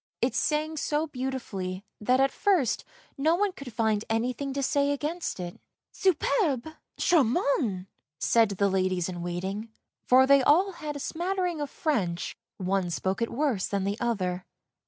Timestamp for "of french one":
11.61-12.89